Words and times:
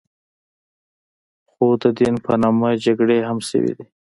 خو 1.51 1.65
د 1.81 1.83
دین 1.97 2.15
په 2.25 2.31
نامه 2.41 2.69
جګړې 2.85 3.19
هم 3.27 3.37
شوې 3.49 3.71
دي. 3.77 3.85